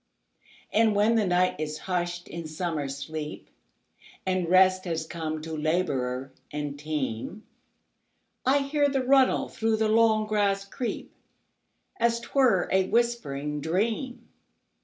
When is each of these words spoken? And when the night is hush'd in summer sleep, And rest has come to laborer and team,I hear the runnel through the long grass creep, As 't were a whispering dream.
And 0.73 0.95
when 0.95 1.13
the 1.13 1.27
night 1.27 1.59
is 1.59 1.77
hush'd 1.77 2.27
in 2.27 2.47
summer 2.47 2.89
sleep, 2.89 3.51
And 4.25 4.49
rest 4.49 4.85
has 4.85 5.05
come 5.05 5.43
to 5.43 5.55
laborer 5.55 6.31
and 6.49 6.79
team,I 6.79 8.63
hear 8.63 8.89
the 8.89 9.03
runnel 9.03 9.47
through 9.47 9.75
the 9.77 9.89
long 9.89 10.25
grass 10.25 10.65
creep, 10.65 11.13
As 11.97 12.19
't 12.19 12.29
were 12.33 12.67
a 12.71 12.87
whispering 12.89 13.61
dream. 13.61 14.27